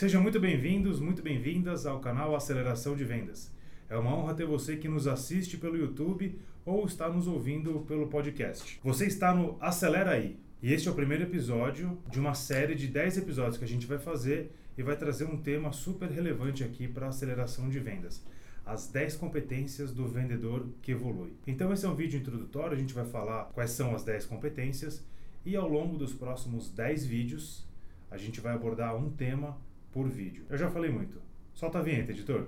[0.00, 3.52] Sejam muito bem-vindos, muito bem-vindas ao canal Aceleração de Vendas.
[3.86, 8.06] É uma honra ter você que nos assiste pelo YouTube ou está nos ouvindo pelo
[8.06, 8.80] podcast.
[8.82, 10.40] Você está no Acelera aí.
[10.62, 13.86] E este é o primeiro episódio de uma série de 10 episódios que a gente
[13.86, 18.24] vai fazer e vai trazer um tema super relevante aqui para a aceleração de vendas.
[18.64, 21.34] As 10 competências do vendedor que evolui.
[21.46, 25.04] Então, esse é um vídeo introdutório, a gente vai falar quais são as 10 competências
[25.44, 27.68] e ao longo dos próximos 10 vídeos
[28.10, 29.58] a gente vai abordar um tema
[29.92, 30.44] por vídeo.
[30.48, 31.20] Eu já falei muito.
[31.52, 32.46] Solta a vinheta, editor.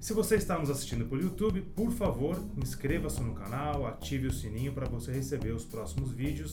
[0.00, 4.72] Se você está nos assistindo pelo YouTube, por favor, inscreva-se no canal, ative o sininho
[4.72, 6.52] para você receber os próximos vídeos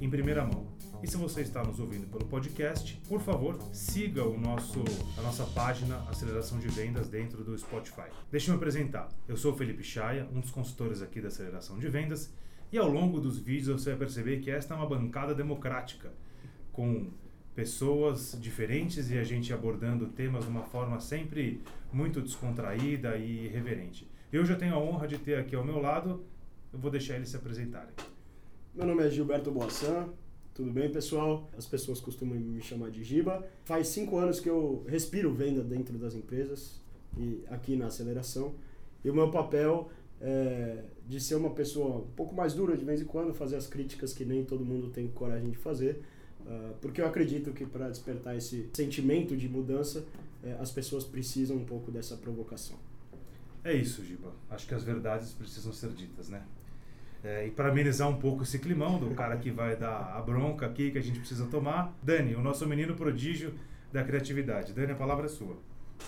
[0.00, 0.66] em primeira mão.
[1.02, 4.82] E se você está nos ouvindo pelo podcast, por favor, siga o nosso,
[5.16, 8.10] a nossa página Aceleração de Vendas dentro do Spotify.
[8.30, 9.08] Deixa eu me apresentar.
[9.28, 12.32] Eu sou o Felipe Chaia, um dos consultores aqui da Aceleração de Vendas,
[12.72, 16.12] e ao longo dos vídeos você vai perceber que esta é uma bancada democrática,
[16.72, 17.08] com
[17.54, 21.60] pessoas diferentes e a gente abordando temas de uma forma sempre
[21.92, 24.08] muito descontraída e reverente.
[24.32, 26.24] Eu já tenho a honra de ter aqui ao meu lado,
[26.72, 27.92] eu vou deixar eles se apresentarem.
[28.72, 30.08] Meu nome é Gilberto Boassan,
[30.54, 31.50] tudo bem pessoal?
[31.56, 33.44] As pessoas costumam me chamar de Giba.
[33.64, 36.80] Faz cinco anos que eu respiro venda dentro das empresas
[37.16, 38.54] e aqui na aceleração.
[39.04, 43.00] E o meu papel é de ser uma pessoa um pouco mais dura de vez
[43.00, 46.00] em quando, fazer as críticas que nem todo mundo tem coragem de fazer
[46.46, 50.04] Uh, porque eu acredito que para despertar esse sentimento de mudança,
[50.42, 52.78] eh, as pessoas precisam um pouco dessa provocação.
[53.62, 54.32] É isso, Giba.
[54.48, 56.42] Acho que as verdades precisam ser ditas, né?
[57.22, 60.64] É, e para amenizar um pouco esse climão do cara que vai dar a bronca
[60.64, 63.52] aqui que a gente precisa tomar, Dani, o nosso menino prodígio
[63.92, 64.72] da criatividade.
[64.72, 65.58] Dani, a palavra é sua.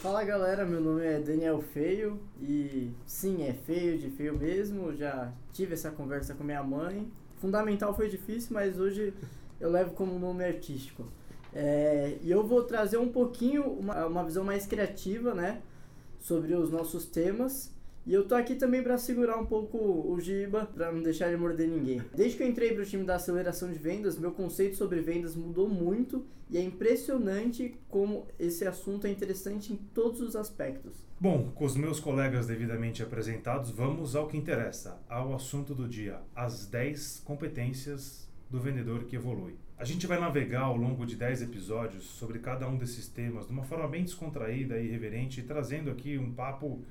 [0.01, 4.93] Fala galera, meu nome é Daniel Feio e sim, é feio de feio mesmo.
[4.95, 7.11] Já tive essa conversa com minha mãe.
[7.37, 9.15] Fundamental foi difícil, mas hoje
[9.61, 11.07] eu levo como nome artístico.
[11.55, 15.61] É, e eu vou trazer um pouquinho, uma, uma visão mais criativa, né?
[16.19, 17.73] Sobre os nossos temas.
[18.05, 21.37] E eu tô aqui também para segurar um pouco o Giba, para não deixar ele
[21.37, 22.03] morder ninguém.
[22.15, 25.69] Desde que eu entrei pro time da aceleração de vendas, meu conceito sobre vendas mudou
[25.69, 31.07] muito e é impressionante como esse assunto é interessante em todos os aspectos.
[31.21, 36.21] Bom, com os meus colegas devidamente apresentados, vamos ao que interessa, ao assunto do dia,
[36.35, 39.55] as 10 competências do vendedor que evolui.
[39.79, 43.53] A gente vai navegar ao longo de 10 episódios sobre cada um desses temas de
[43.53, 46.85] uma forma bem descontraída e irreverente, trazendo aqui um papo,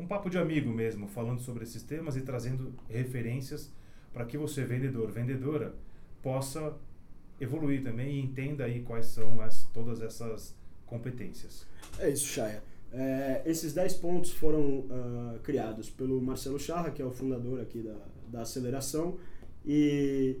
[0.00, 3.70] um papo de amigo mesmo, falando sobre esses temas e trazendo referências
[4.12, 5.74] para que você, vendedor, vendedora,
[6.22, 6.74] possa
[7.38, 10.56] evoluir também e entenda aí quais são as, todas essas
[10.86, 11.66] competências.
[11.98, 12.62] É isso, Chaya.
[12.92, 17.82] É, esses 10 pontos foram uh, criados pelo Marcelo Charra, que é o fundador aqui
[17.82, 17.96] da,
[18.28, 19.18] da Aceleração,
[19.64, 20.38] e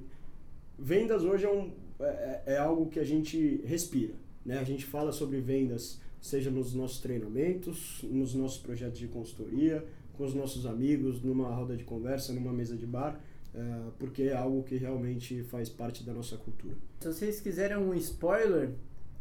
[0.78, 4.14] vendas hoje é, um, é, é, algo que a gente respira.
[4.44, 4.58] Né?
[4.58, 9.84] A gente fala sobre vendas, seja nos nossos treinamentos, nos nossos projetos de consultoria,
[10.16, 13.18] com os nossos amigos, numa roda de conversa, numa mesa de bar,
[13.54, 16.76] é, porque é algo que realmente faz parte da nossa cultura.
[17.00, 18.72] Se vocês quiserem um spoiler,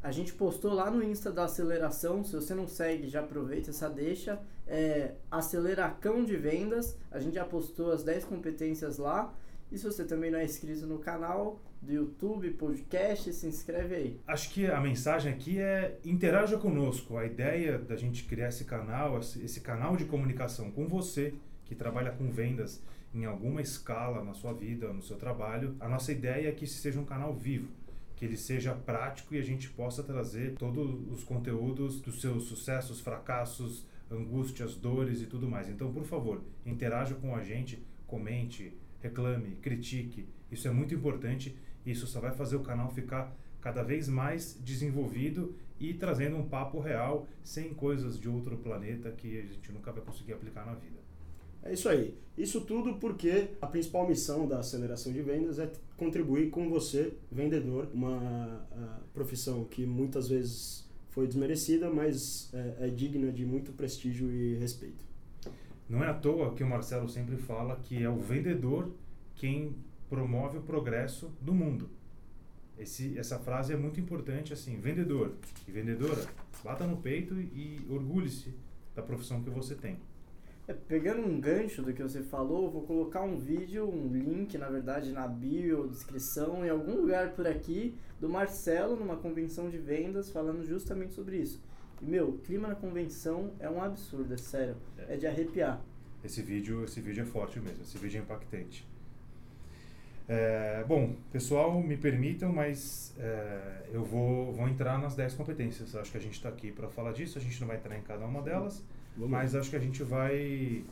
[0.02, 2.24] a gente postou lá no Insta da Aceleração.
[2.24, 4.40] Se você não segue, já aproveita essa deixa.
[4.66, 6.96] É Aceleracão de Vendas.
[7.12, 9.34] A gente já postou as 10 competências lá.
[9.72, 14.20] E se você também não é inscrito no canal do YouTube, podcast, se inscreve aí.
[14.28, 17.18] Acho que a mensagem aqui é interaja conosco.
[17.18, 21.34] A ideia da gente criar esse canal, esse canal de comunicação com você
[21.66, 26.12] que trabalha com vendas em alguma escala na sua vida, no seu trabalho, a nossa
[26.12, 27.68] ideia é que esse seja um canal vivo,
[28.16, 33.00] que ele seja prático e a gente possa trazer todos os conteúdos dos seus sucessos,
[33.00, 35.70] fracassos, angústias, dores e tudo mais.
[35.70, 40.28] Então, por favor, interaja com a gente, comente, reclame, critique.
[40.52, 41.56] Isso é muito importante.
[41.86, 46.80] Isso só vai fazer o canal ficar cada vez mais desenvolvido e trazendo um papo
[46.80, 51.00] real, sem coisas de outro planeta que a gente nunca vai conseguir aplicar na vida.
[51.64, 52.16] É isso aí.
[52.38, 57.90] Isso tudo porque a principal missão da aceleração de vendas é contribuir com você, vendedor,
[57.94, 58.66] uma
[59.14, 65.04] profissão que muitas vezes foi desmerecida, mas é, é digna de muito prestígio e respeito.
[65.90, 68.92] Não é à toa que o Marcelo sempre fala que é o vendedor
[69.36, 69.76] quem
[70.10, 71.90] promove o progresso do mundo.
[72.78, 75.34] Esse, essa frase é muito importante, assim, vendedor
[75.68, 76.26] e vendedora,
[76.64, 78.54] bata no peito e orgulhe-se
[78.96, 79.98] da profissão que você tem.
[80.68, 84.70] É, pegando um gancho do que você falou, vou colocar um vídeo, um link, na
[84.70, 90.30] verdade, na bio, descrição, em algum lugar por aqui, do Marcelo numa convenção de vendas
[90.30, 91.62] falando justamente sobre isso.
[92.02, 94.76] E, meu, clima na convenção é um absurdo, é sério.
[94.98, 95.82] É, é de arrepiar.
[96.24, 98.88] Esse vídeo, esse vídeo é forte mesmo, esse vídeo é impactante.
[100.32, 105.96] É, bom, pessoal, me permitam, mas é, eu vou, vou entrar nas 10 competências.
[105.96, 108.02] Acho que a gente está aqui para falar disso, a gente não vai entrar em
[108.04, 108.84] cada uma delas,
[109.18, 110.84] Vamos mas acho que a gente vai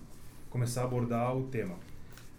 [0.50, 1.75] começar a abordar o tema.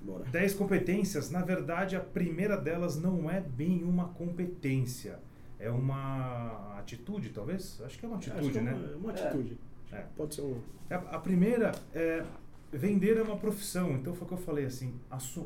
[0.02, 0.24] Bora.
[0.24, 5.20] 10 competências, na verdade, a primeira delas não é bem uma competência,
[5.60, 7.80] é uma atitude, talvez?
[7.84, 8.72] Acho que é uma atitude, é né?
[8.72, 9.22] uma, uma É.
[9.22, 9.56] atitude.
[9.92, 10.04] É.
[10.16, 10.60] Pode ser um.
[10.90, 12.24] É, A primeira é
[12.72, 14.94] vender é uma profissão, então foi o que eu falei assim,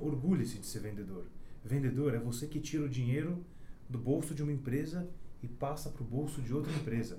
[0.03, 1.25] orgulhe-se de ser vendedor.
[1.65, 3.45] Vendedor é você que tira o dinheiro
[3.89, 5.09] do bolso de uma empresa
[5.43, 7.19] e passa para o bolso de outra empresa.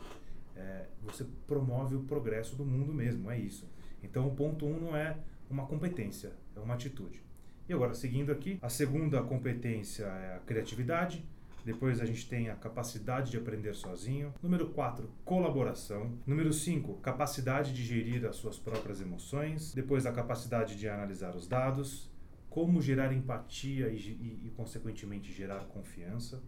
[0.55, 3.69] É, você promove o progresso do mundo mesmo, é isso.
[4.01, 5.17] Então o ponto um não é
[5.49, 7.23] uma competência, é uma atitude.
[7.67, 11.25] E agora, seguindo aqui, a segunda competência é a criatividade.
[11.65, 14.33] Depois a gente tem a capacidade de aprender sozinho.
[14.43, 16.17] Número 4, colaboração.
[16.27, 19.73] Número 5, capacidade de gerir as suas próprias emoções.
[19.73, 22.11] Depois a capacidade de analisar os dados.
[22.53, 26.39] Como gerar empatia e, e, e, consequentemente, gerar confiança.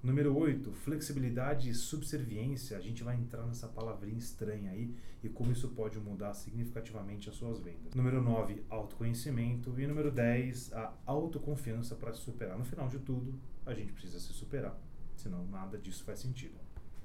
[0.00, 2.76] Número 8, flexibilidade e subserviência.
[2.76, 4.94] A gente vai entrar nessa palavrinha estranha aí
[5.24, 7.96] e como isso pode mudar significativamente as suas vendas.
[7.96, 9.74] Número 9, autoconhecimento.
[9.76, 12.56] E número 10, a autoconfiança para se superar.
[12.56, 13.34] No final de tudo,
[13.66, 14.78] a gente precisa se superar,
[15.16, 16.54] senão nada disso faz sentido.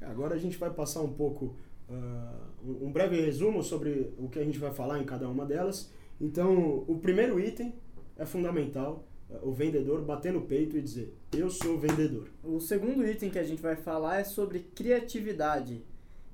[0.02, 1.56] Agora a gente vai passar um pouco,
[2.64, 5.92] um um breve resumo sobre o que a gente vai falar em cada uma delas.
[6.22, 7.74] Então, o primeiro item
[8.20, 12.28] é fundamental, ah, o vendedor bater no peito e dizer, eu sou vendedor.
[12.44, 15.84] O segundo item que a gente vai falar é sobre criatividade.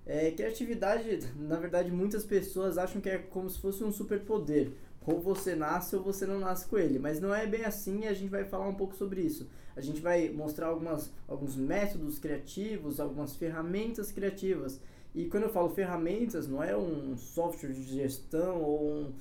[0.06, 4.72] É, criatividade, na verdade, muitas pessoas acham que é como se fosse um superpoder.
[5.06, 6.98] Ou você nasce ou você não nasce com ele.
[6.98, 9.48] Mas não é bem assim e a gente vai falar um pouco sobre isso.
[9.76, 14.80] A gente vai mostrar algumas, alguns métodos criativos, algumas ferramentas criativas.
[15.14, 19.14] E quando eu falo ferramentas, não é um software de gestão ou um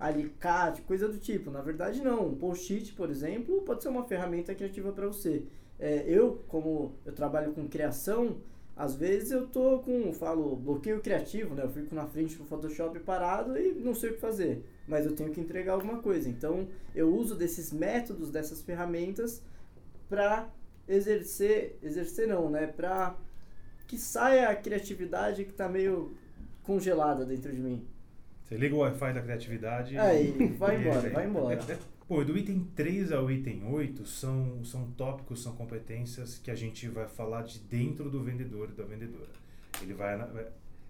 [0.00, 1.50] alicate, coisa do tipo.
[1.50, 2.28] Na verdade, não.
[2.28, 5.44] Um post-it, por exemplo, pode ser uma ferramenta criativa para você.
[5.78, 8.38] É, eu, como eu trabalho com criação,
[8.74, 11.64] às vezes eu tô com, falo, bloqueio criativo, né?
[11.64, 15.14] Eu fico na frente do Photoshop parado e não sei o que fazer, mas eu
[15.14, 16.28] tenho que entregar alguma coisa.
[16.28, 19.42] Então, eu uso desses métodos, dessas ferramentas
[20.08, 20.48] para
[20.88, 22.66] exercer, exercer não, né?
[22.66, 23.16] Para
[23.86, 26.16] que saia a criatividade que tá meio
[26.62, 27.86] congelada dentro de mim.
[28.50, 31.78] Você liga o Wi-Fi da criatividade Aí, vai e- embora, vai embora.
[32.08, 36.88] Pô, do item 3 ao item 8 são, são tópicos, são competências que a gente
[36.88, 39.30] vai falar de dentro do vendedor e da vendedora.
[39.80, 40.48] Ele vai, vai-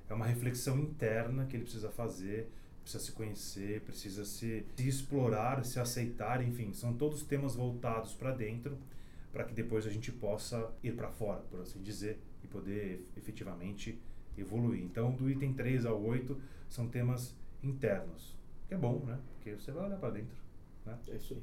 [0.08, 2.48] é uma reflexão interna que ele precisa fazer,
[2.80, 8.32] precisa se conhecer, precisa se, se explorar, se aceitar, enfim, são todos temas voltados para
[8.32, 8.78] dentro,
[9.30, 14.00] para que depois a gente possa ir para fora, por assim dizer, e poder efetivamente
[14.38, 14.82] evoluir.
[14.82, 16.40] Então, do item 3 ao 8
[16.70, 18.36] são temas internos,
[18.68, 19.18] que é bom, né?
[19.34, 20.36] Porque você vai olhar para dentro.
[20.86, 20.98] Né?
[21.08, 21.42] É isso aí.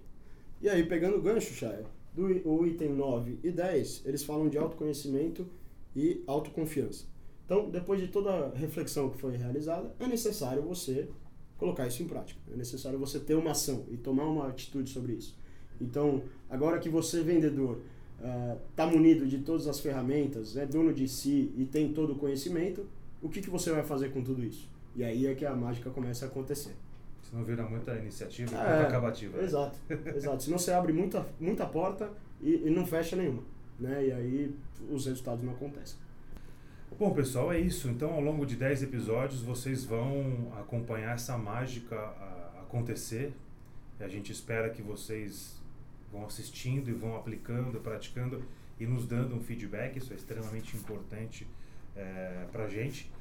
[0.61, 1.83] E aí, pegando o gancho, Chay,
[2.13, 5.47] do o item 9 e 10, eles falam de autoconhecimento
[5.95, 7.05] e autoconfiança.
[7.45, 11.07] Então, depois de toda a reflexão que foi realizada, é necessário você
[11.57, 12.39] colocar isso em prática.
[12.51, 15.37] É necessário você ter uma ação e tomar uma atitude sobre isso.
[15.79, 17.79] Então, agora que você, vendedor,
[18.69, 22.85] está munido de todas as ferramentas, é dono de si e tem todo o conhecimento,
[23.21, 24.69] o que, que você vai fazer com tudo isso?
[24.97, 26.75] E aí é que a mágica começa a acontecer.
[27.21, 29.37] Senão vira muita iniciativa e É, pouca acabativa.
[29.37, 29.43] né?
[29.43, 29.77] Exato,
[30.15, 30.43] exato.
[30.43, 32.09] Senão você abre muita, muita porta
[32.41, 33.43] e, e não fecha nenhuma.
[33.79, 34.07] Né?
[34.07, 34.55] E aí
[34.89, 35.97] os resultados não acontecem.
[36.97, 37.89] Bom, pessoal, é isso.
[37.89, 41.95] Então, ao longo de 10 episódios, vocês vão acompanhar essa mágica
[42.61, 43.33] acontecer.
[43.99, 45.61] A gente espera que vocês
[46.11, 48.41] vão assistindo e vão aplicando, praticando
[48.79, 49.97] e nos dando um feedback.
[49.97, 51.45] Isso é extremamente importante
[52.51, 53.11] para a gente.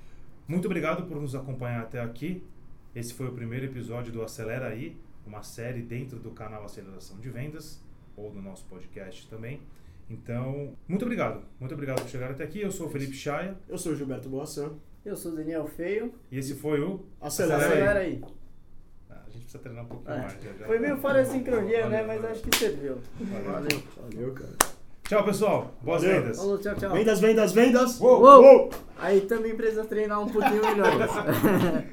[0.46, 2.44] Muito obrigado por nos acompanhar até aqui.
[2.94, 7.28] Esse foi o primeiro episódio do Acelera Aí, uma série dentro do canal Aceleração de
[7.28, 7.82] Vendas,
[8.16, 9.60] ou do nosso podcast também.
[10.08, 11.42] Então, muito obrigado.
[11.58, 12.60] Muito obrigado por chegar até aqui.
[12.60, 14.74] Eu sou o Felipe Chaia Eu sou o Gilberto Boassan.
[15.04, 16.14] Eu sou o Daniel Feio.
[16.30, 17.04] e esse foi o.
[17.20, 18.24] Acelera, Acelera Acelera aí.
[19.10, 20.20] Ah, a gente precisa treinar um pouquinho É.
[20.20, 20.32] mais.
[20.42, 22.02] já- já- Foi meio fora de sincronia, né?
[22.02, 22.30] Valeu, Mas valeu.
[22.30, 22.98] acho que serviu.
[23.20, 23.82] Valeu.
[24.00, 24.75] Valeu, cara.
[25.08, 25.70] Tchau, pessoal.
[25.82, 26.20] Boas Valeu.
[26.20, 26.36] vendas.
[26.36, 26.92] Falou, tchau, tchau.
[26.92, 28.00] Vendas, vendas, vendas!
[28.00, 28.22] Uou!
[28.22, 28.70] Uou!
[28.98, 30.90] Aí também precisa treinar um pouquinho melhor.